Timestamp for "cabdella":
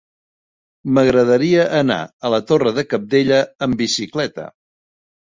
2.95-3.39